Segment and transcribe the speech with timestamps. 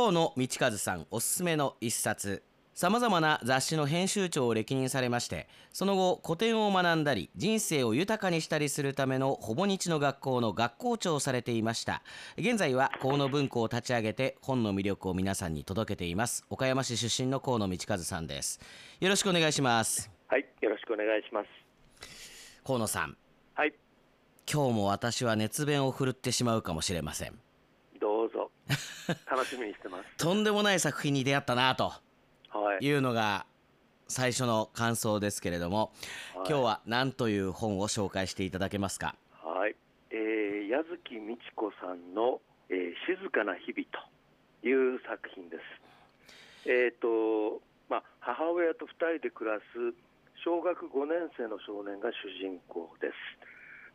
[0.00, 2.42] 河野道和さんおすすめの一冊。
[2.72, 12.02] さまざまな雑誌の編集長を歴任されましてその後古典を学んだり人生を豊かにしたりするためのほぼ日の学校の学校長をされていました。
[12.38, 16.46] 現在は河野文庫を立ち上げて本の魅力を皆さんに届けています。
[16.48, 18.58] 岡山市出身の河野道和さんです。
[19.00, 20.10] よろしくお願いします。
[20.28, 21.46] はいよろしくお願いします。
[22.64, 23.18] 河野さん。
[23.52, 23.74] はい。
[24.50, 27.34] 今日も私は熱弁を振るってしまうかもしれません
[29.30, 30.04] 楽しみにしてます。
[30.16, 31.92] とんでもない作品に出会ったなと
[32.50, 32.84] はい。
[32.86, 33.46] いうのが
[34.08, 35.92] 最初の感想ですけれども、
[36.34, 36.48] はい。
[36.48, 39.14] 今日は何という本を紹介していただけますか？
[39.42, 39.76] はい、
[40.10, 43.86] えー、矢月美智子さんの、えー静かな日々
[44.62, 46.68] という作品です。
[46.68, 49.64] えっ、と、まあ、母親と2人で暮らす
[50.44, 53.14] 小学5年生の少年が主人公です。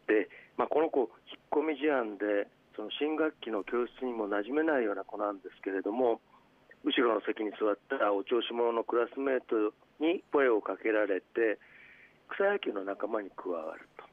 [0.08, 6.22] で、まあ、この子、引っ込み思案で、その新学期の教室にも馴染めないような子なんですけれども、
[6.84, 11.58] 後ろの席に座ったお調子者のクラスメートに声をかけられて、
[12.30, 14.06] 草野球の仲間に加わると。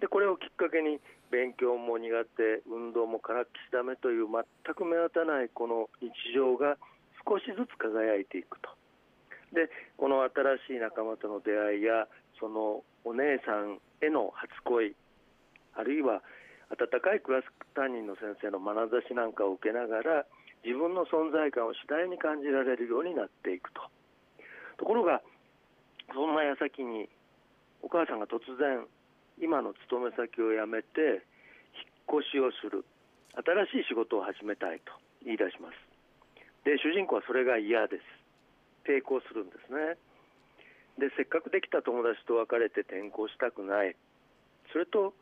[0.00, 1.00] でこれをきっかけに
[1.30, 6.78] 勉強も苦手運動もからっきしダメという全く目立たないこの日常が
[7.26, 8.70] 少しずつ輝いていくと
[9.52, 12.06] でこの新しい仲間との出会いや
[12.38, 14.94] そのお姉さんへの初恋
[15.74, 16.22] あるいは
[16.70, 20.26] 温かいクラス担任の先生の眼差しなんかを受けながら
[20.64, 23.82] 自分の存在感を次第に感じられるようになっていくと。
[24.76, 25.22] ところが
[26.12, 27.08] そんな矢先に
[27.82, 28.86] お母さんが突然
[29.40, 31.24] 今の勤め先を辞めて
[32.08, 32.84] 引っ越しをする。
[33.38, 34.92] 新しい仕事を始めたいと
[35.24, 35.76] 言い出します。
[36.64, 38.02] で主人公はそれが嫌です。
[38.84, 39.96] 抵抗するんですね。
[40.98, 43.94] でせっかくできた友達と別れて転校したくない。
[44.72, 45.14] それと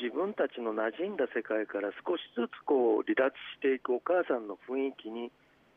[0.00, 5.32] 自分たちの馴染んだ世界から少しずつこう離脱していくお母さんの雰囲気に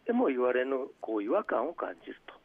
[0.05, 2.35] でも言われぬこう違和感を感じると。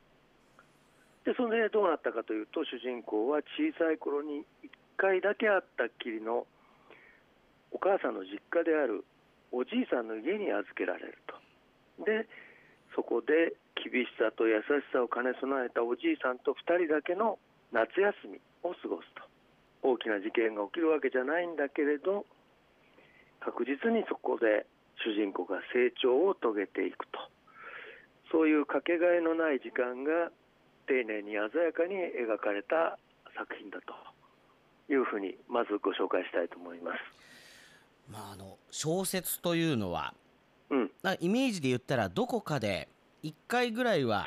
[1.24, 6.46] でそれでどうなったかというと主人公は小さい頃に1回だけ会ったっきりの
[7.72, 9.04] お母さんの実家である
[9.50, 12.04] おじいさんの家に預けられると。
[12.04, 12.28] で
[12.94, 17.38] そこで厳しさと優しさを兼ね備えたおじいさんと2人だけの
[17.72, 19.33] 夏休みを過ごすと。
[19.84, 22.24] 大きな事件が起きるわけじゃないんだけれど
[23.38, 24.66] 確実にそこで
[25.04, 27.20] 主人公が成長を遂げていくと。
[28.32, 30.32] そういうかけがえのない時間が
[30.88, 32.98] 丁寧に鮮やかに描かれた
[33.36, 33.94] 作品だと。
[34.88, 36.98] いうふうにまずご紹介したいと思います。
[38.10, 40.14] まああの小説というのは
[40.70, 42.88] うん、なイメージで言ったらどこかで
[43.22, 44.26] 1回ぐらいは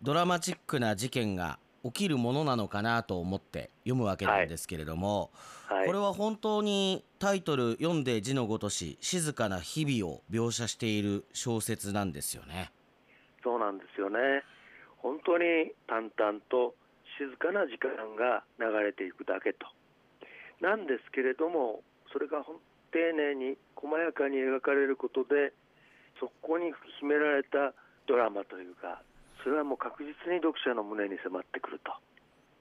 [0.00, 5.30] ドラマチックな事件が起きるものなのかなと思って読むわけなんですけれども、
[5.66, 12.70] はいこれは本当にタイトル読んで字のごとし静かな日々を描写している小説なんですよね。
[13.42, 14.18] そうなんですよね。
[14.98, 16.74] 本当に淡々と
[17.18, 19.66] 静かな時間が流れていくだけと。
[20.60, 21.82] なんですけれども、
[22.12, 25.52] それが丁寧に細やかに描かれることで、
[26.20, 27.74] そこに秘められた
[28.06, 29.02] ドラマというか、
[29.46, 31.92] それはもう確実に読者の胸に迫ってくると。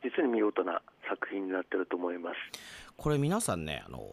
[0.03, 2.35] 実に見事な作品になっていると思います。
[2.95, 4.05] これ皆さんねあの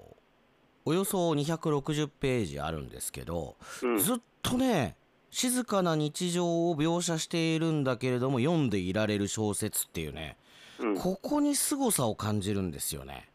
[0.87, 4.97] およそ260ページあるんですけど、うんずっとね
[5.29, 10.39] 静かな日常を描写しているんだけれども読んでいられる小説っていうね
[10.81, 13.29] うん、ここに凄さを感じるんですよね。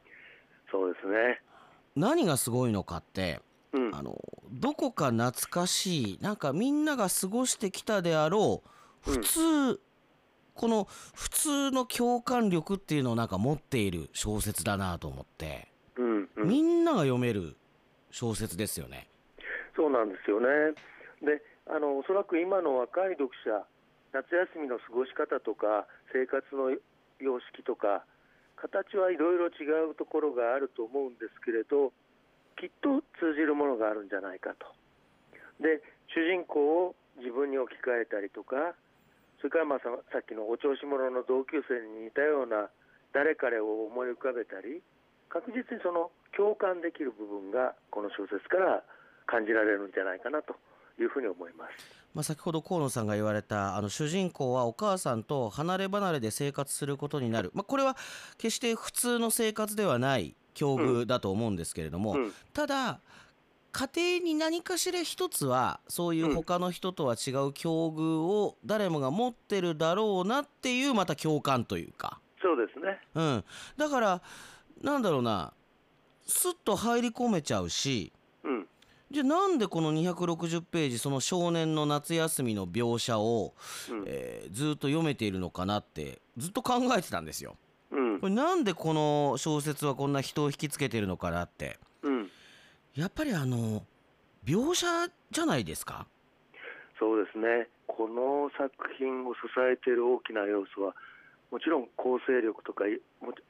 [0.72, 1.42] そうですね。
[1.96, 3.40] 何がすごいのかって
[3.74, 4.20] うん、あの
[4.52, 8.70] どこか懐かしいなんかみんなが過ごしてきたであろう
[9.08, 9.80] 普通、
[10.54, 10.86] この
[11.16, 16.48] 普通の共感力っていうのをなんか持っている小説だなと思ってうん、うん。
[16.48, 17.56] みんなが読める
[18.12, 19.08] 小説ですよね。
[19.76, 20.48] そうなんですよね。
[21.22, 23.66] で、あのおそらく今の若い読者、
[24.14, 26.72] 夏休みの過ごし方とか生活の
[27.20, 28.06] 様式とか
[28.58, 31.94] 形はいろいろ違うところがあると思うんですけれど、
[32.58, 34.66] きっと通じるものがあるんじゃないかと。
[35.62, 38.74] で、主人公を自分に置き換えたりとか、
[39.38, 42.70] それからまあささっきのお調子者の同級生に似たような
[43.14, 44.82] 誰彼を思い浮かべたり、
[45.30, 48.84] 確実にその共感できる部分がこの小説から
[49.26, 50.56] 感じられるんじゃないかなと
[51.00, 51.72] いうふうに思います。
[52.14, 57.96] まあ、先ほど河野さんが言われたあの主人公はお母さんと離れ離れで生活することになる、まあ、これは
[58.38, 63.00] 決して普通の生活ではない境遇だと思うんですけれども、うん、ただ
[63.72, 73.00] 家庭に何かしら一つはそういう他の人とは違う境遇を誰もが持ってるだろうなっていうまた共感というか、そうですね。
[73.16, 73.44] うん、
[73.78, 74.22] だから
[74.82, 75.54] なんだろうな。
[76.26, 78.12] スッと入り込めちゃうし
[78.44, 78.68] うん、
[79.10, 83.54] じゃあなんでこの260ページその少年の夏休みの描写を、
[83.90, 84.04] うん。
[84.06, 87.56] えーずっと読めているのかなってずっと考えてたんですよ。
[87.92, 88.20] うん。
[88.20, 91.78] これなんでこの小説はこんな人を引きつけてるのかなって。
[91.82, 91.87] うん
[92.98, 93.84] やっぱりあの
[94.44, 94.88] 描写
[95.30, 96.08] じゃないですか？
[97.00, 99.40] そうですね、この作品を支
[99.72, 100.96] えている大きな要素は、
[101.52, 102.86] もちろん構成力とか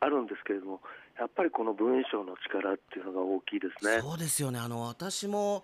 [0.02, 0.82] あるんですけれども、
[1.18, 4.02] やっぱりこの文章の力っていうのが大きいですね。
[4.02, 4.60] そうですよね。
[4.60, 5.64] あの私も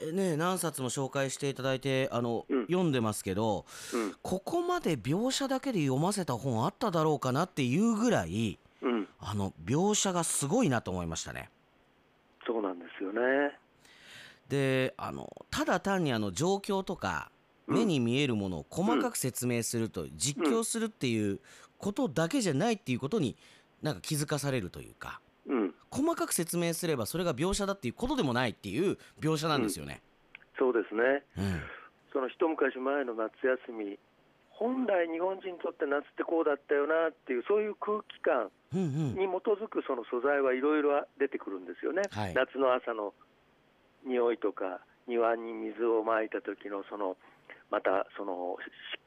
[0.00, 2.66] えね何冊も紹介していただいてあの、うん。
[2.66, 3.64] 読んでますけど
[3.94, 4.14] うん。
[4.22, 11.50] ここまで描写だけで読ませた本あっただろうかなっていうぐらいうん、あの描写がすごいなと思いましたね。
[12.88, 13.58] ですよね。
[14.48, 17.30] であのただ単にあの状況とか
[17.66, 21.38] うん目に見えるものを細かく説明すると、実況するっていう
[21.76, 23.36] ことだけじゃないっていうことに
[23.82, 30.02] なんか気づかされるというかうん、細かく説明すればそれが描写だっていうことでもないっていう描写なんですよね。
[30.58, 31.24] そうですね。
[31.36, 31.60] うん
[32.10, 33.98] その一昔前の夏休み、
[34.58, 42.02] 本来日本人にとって夏ってこうだったよなっていう、そういう空気感に基づくその素材はいろいろ出てくるんですよね。
[42.10, 42.34] はい。
[42.34, 43.14] 夏の朝の
[44.02, 47.16] 匂いとか庭に水をまいた時のその
[47.70, 48.98] またそのし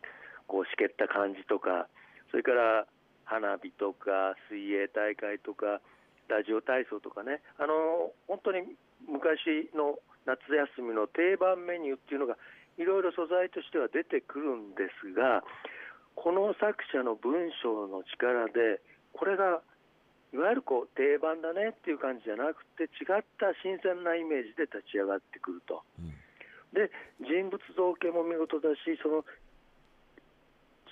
[0.48, 1.88] こうしけった感じとか
[2.32, 2.88] それから
[3.26, 5.82] 花火とか水泳大会とか
[6.28, 7.44] ラジオ体操とかね。
[7.60, 10.40] あの本当に昔の夏
[10.80, 12.38] 休みの定番メニューっていうのが
[12.78, 15.44] いろいろ素材としては出てくるんですが
[16.16, 18.82] この作者の文章の力で
[19.14, 19.62] これが
[20.34, 25.84] いわゆるこう定番だねっていう感じじゃなくて違った新鮮なイメージで立ち上がってくると。
[26.00, 26.14] うん
[26.74, 26.90] で
[27.20, 29.26] 人物造形も見事だしその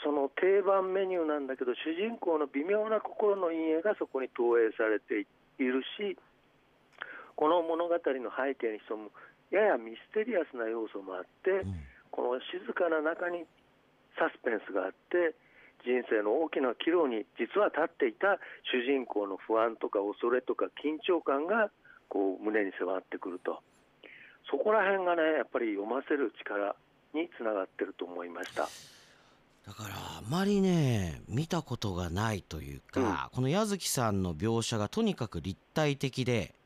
[0.03, 5.27] その定番メニューなんだけど主人公の微妙な心の陰影がそこに投影されて
[5.59, 6.18] いるしこ
[7.49, 9.09] の物語の背景に潜む
[9.49, 11.73] ややミステリアスな要素もあってうん。
[12.11, 13.45] この静かな中に
[14.17, 15.35] サスペンスがあって
[15.85, 18.35] 人生の大きな岐路に実は立っていた
[18.67, 21.71] 主人公の不安とか恐れとか緊張感が
[22.09, 23.61] こう胸に迫ってくると。
[24.51, 26.75] そこら辺がねやっぱり読ませる力
[27.13, 28.67] につながってると思いました。
[29.65, 36.58] だからあまりね見たことがないというか、この矢月さんの描写がとにかく立体的でうん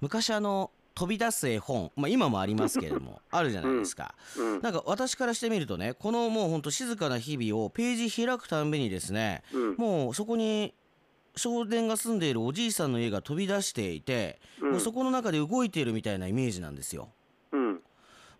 [0.00, 4.60] 昔あの飛び出す絵本、まあ、今もありますけれども あるじゃないですか、うん。
[4.62, 9.76] なんか私からしてみるとねこのもうほんと静かな日々をページ開くたんびにですねうん。
[9.76, 10.74] もうそこに
[11.36, 14.70] 少年が住んでいるおじいさんの家が飛び出していて、うん。
[14.72, 17.10] もうそこの中で動いているみたいなイメージなんですよ。
[17.52, 17.80] うん。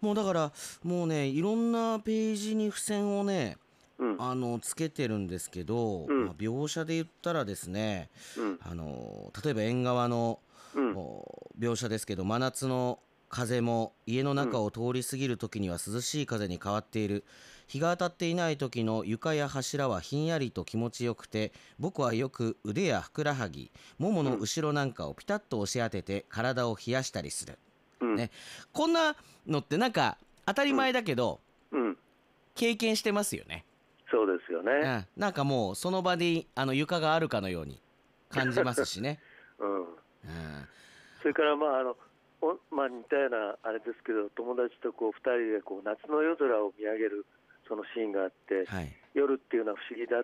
[0.01, 3.57] もうだからもうねいろんなページに付箋をね
[3.99, 4.17] うん。
[4.19, 6.25] あのつけてるんですけど、うん。
[6.27, 8.59] まあ描写で言ったらですねうん。
[8.61, 10.41] あの例えば縁側の
[11.59, 17.25] 描写ですけど真夏の風も家の中を通り過ぎる時には涼しい風に変わっている。
[17.67, 27.59] 日が当たっていない時の床や柱はひんやりと気持ちよくて僕はよく腕やふくらはぎももの後ろなんかをピタッと押し当てて体を冷やしたりする。
[28.01, 28.17] うん。
[28.17, 28.31] ね。
[28.73, 29.17] こんな
[29.47, 30.17] のってなんか
[30.47, 31.41] 当たり前だけど
[31.71, 31.99] うん。
[32.55, 33.65] 経験してますよね、
[34.11, 34.97] そうですようね。
[34.97, 37.81] ん、なんかもうその場であの床があるかのように
[38.31, 39.21] 感じますしね、
[39.61, 39.87] う んうん、
[41.23, 41.97] それからまああの
[42.41, 47.27] おまあ似たようなあれですけど友達とこう二人でこう夏の夜空を見上げる
[47.67, 48.93] そのシーンがあってはい。
[49.15, 50.23] 夜っていうのは不思議だ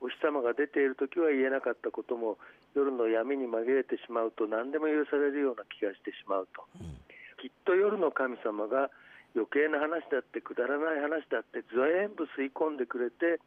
[0.00, 2.38] お日様が出ている時は言えなかったことも
[2.76, 6.62] 夜の闇に紛れてしまうと何でも許されるような気がしてしまうと。
[6.78, 6.94] うん。
[7.42, 8.90] きっと夜の神様が
[9.34, 13.42] 余計な話だってくだらない話だって全部吸い込んでくれて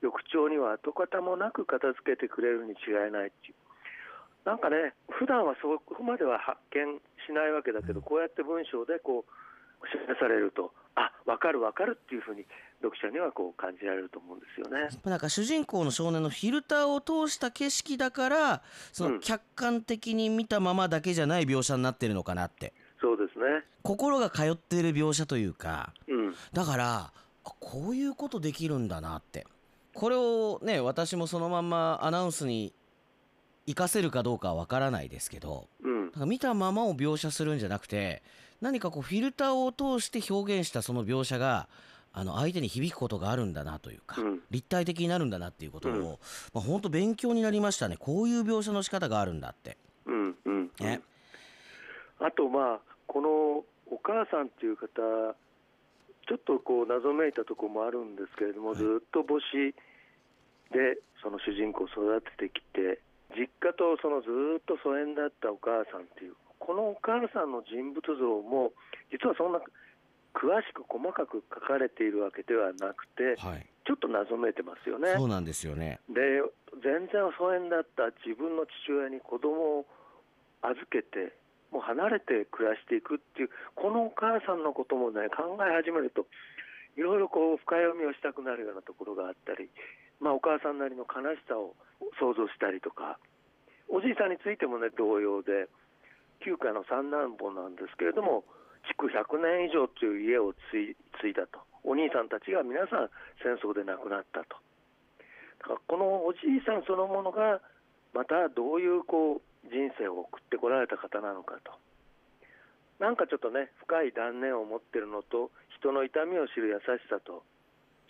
[0.00, 3.54] 翌朝には跡形もなく片付けてくれるに違いないっていう
[4.44, 12.44] なんかね普段はそこまでは発見しないわけだけどこうやって文章でこう示されるとあ分かる分かるっていうふうに
[12.82, 14.88] 読者にはこう感じられると思うんですよね。
[15.04, 23.64] なんか主人公の少年のフィルターを通した景色だからそうのん客観的に見たままだけじゃない描写になってるのかなってそうですね。
[23.82, 26.34] 心が通っている描写というかうん。
[26.52, 27.12] だからあ
[27.60, 29.46] こういうことできるんだなって
[29.94, 32.72] これをね私もそのまんまアナウンスに
[33.66, 36.10] 活かせるかどうかはわからないですけどうん。
[36.10, 38.22] か見たままを描写するんじゃなくて
[38.60, 41.68] 何かこうフィルターを通して表現したその描写が
[42.12, 46.08] あの相手に響くことがあるんだなというか、うん立体的になるんだなっていうことを、うんま
[46.56, 49.78] あ、本当勉強になりましたねこういう描写の仕方があるんだって。
[50.04, 50.36] うん。
[50.44, 50.70] うん。
[50.80, 51.00] ね
[52.20, 53.28] あとまあこの
[53.90, 54.88] お母さんっていう方
[56.28, 59.74] ちょっとこう謎めいたところもあるんですけれども、はいずっと母子
[60.72, 63.00] でその主人公を育ててきて
[63.36, 68.72] 実家とそのずっと疎遠だったお母さんっていうこのお母さんの人物像も
[69.10, 69.60] 実はそんな
[70.32, 75.12] 詳しく細かく書かれているわけではなくて、はい、ちょっと謎めいてますよね。
[75.16, 76.40] そうなんですよねで
[76.80, 79.86] 全然疎遠だった自分の父親に子供を
[80.62, 81.36] 預けて
[81.70, 86.26] もう離れて暮らしていくっていうこのお母さんのこともね考え始めると
[86.96, 89.70] いろいろこう深読みをしたくなるようなところがあったり、
[90.22, 91.74] まあ、お母さんなりの悲しさを
[92.22, 93.18] 想像したりとか
[93.90, 95.66] おじいさんについてもね同様で
[96.40, 98.46] 旧家の三男坊なんですけれども
[98.86, 100.94] 築100年以上という家を継
[101.28, 101.60] いだと。
[101.84, 103.10] お兄さんたちが皆さん
[103.42, 104.58] 戦争で亡くなったと。
[105.62, 107.60] だからこのおじいさんそのものが
[108.14, 111.74] またどういうこう人生を送ってこられた方なのかと。
[112.98, 117.42] なんかちょっとね深い断念を持ってるのと人の痛みを知る優しさと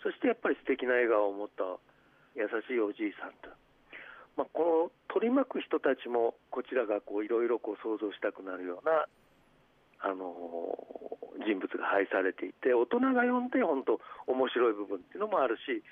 [0.01, 1.63] そしてやっぱり素敵な笑顔を持った
[2.35, 3.49] 優しいおじいさんと、
[4.37, 9.05] まあ、この取り巻く人たちもこちらがいろいろ想像したくなるような
[10.03, 10.75] あの
[11.45, 15.83] 人物が配されていて大人が読んで本当面白い部分っていうのもあるし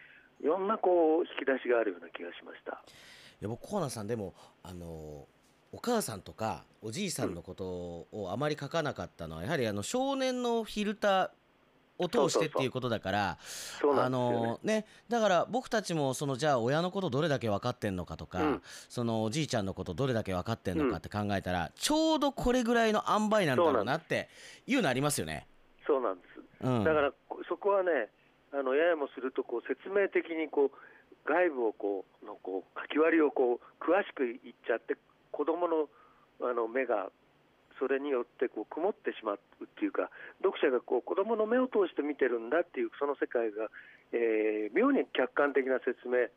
[0.44, 2.84] いろんなこう引き出しがあるような気がしました。
[3.42, 4.34] いや僕コーナーさんでも
[4.64, 5.28] あの
[5.72, 7.66] お母さんとかおじいさんのこと
[8.12, 11.30] をあまり書かなかったのは、やはりあの少年のフィルター
[12.02, 13.38] を通してっていうことだから
[13.98, 24.30] あのねだから僕たちもそのじゃあ親のことどれだけ分かってんのかとか、うん、そのおじいちゃんのことどれだけ分かってんのかって考えたら、うん、ちょうどこれぐらいの塩梅なんだろうなって
[24.68, 25.48] いうのありますよね。
[25.86, 26.22] そうなんで
[26.62, 27.12] す、うん、だから
[27.50, 28.10] そこはね
[28.54, 30.72] あのややもするとこう説明的にこう
[31.26, 34.96] 外部をこうのこう書き割りをこう詳しく言っちゃって
[35.32, 35.88] 子供の
[36.42, 37.12] あの目が
[37.82, 40.14] それによってこう曇ってしまうっていうか
[40.46, 43.74] 読者がこう子どもの目を通して見てるんだっていうその世界が、
[44.14, 46.30] えー、妙に客観的な説明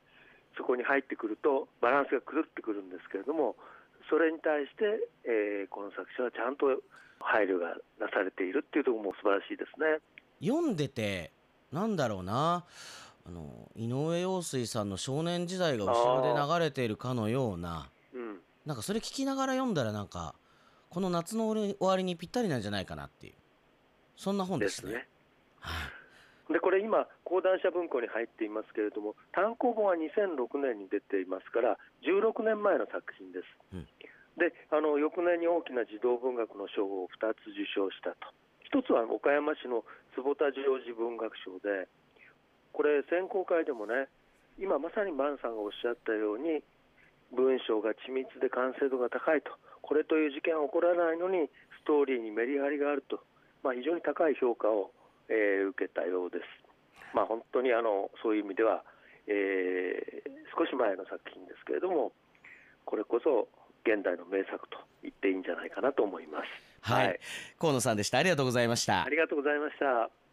[0.56, 3.60] そこに入ってくるとバランスが狂ってくるんですけれども
[4.08, 6.80] それに対して、えー、この作者はちゃんと
[7.20, 10.00] 配慮がなされているっていうところも素晴らしいですね。
[10.40, 11.32] 読んでて
[11.72, 12.64] なんだろうな。
[13.26, 18.36] あの井上陽水さんの少年時代が後ろで流れているかのような、うん、
[18.66, 20.34] なんかそれ聞きながら読んだらなんか
[20.94, 23.34] この夏の終わりにぴったりなんじゃないかなっていう。
[24.14, 24.92] そんな本ですね。
[24.92, 25.08] ですね。
[26.54, 33.88] でこれ今講談社文庫に入っていますけれども単行本は2006年に出ていますから16年前の作品です、うん、
[34.36, 38.30] であの翌年に大きな児童文学の賞を2つ受賞したと。
[38.70, 39.82] 1つは岡山市の
[40.14, 41.88] 坪田ジョージ文学賞で
[42.70, 44.06] これ選考会でもね
[44.60, 46.62] 今まさに万さんがおっしゃったように
[47.34, 49.50] 文章が緻密で完成度が高いと
[49.84, 51.48] これという事件は起こらないのに
[51.84, 53.20] ストーリーにメリハリがあると、
[53.62, 54.90] まあ、非常に高い評価を、
[55.28, 56.44] えー、受けたようです。
[57.12, 58.82] まあ、本当にあのそういう意味では、
[59.28, 62.12] えー、少し前の作品ですけれども
[62.84, 63.46] これこそ
[63.84, 66.48] 現代の名作と言っていいんじゃないかなと思います。
[66.80, 67.20] はい、はい、
[67.58, 68.18] 河野さんでした。
[68.18, 69.04] ありがとうございました。
[69.04, 70.23] ありがとうございました。